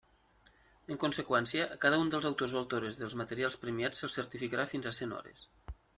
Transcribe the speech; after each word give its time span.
En 0.93 0.97
conseqüència, 1.03 1.67
a 1.75 1.77
cada 1.83 1.99
un 2.05 2.09
dels 2.15 2.27
autors 2.29 2.57
o 2.57 2.61
autores 2.63 2.99
dels 3.03 3.17
materials 3.23 3.61
premiats 3.67 4.03
se'ls 4.03 4.19
certificarà 4.21 4.67
fins 4.73 4.89
a 4.93 4.99
cent 5.03 5.15
hores. 5.21 5.51